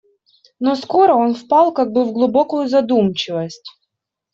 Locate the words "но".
0.59-0.73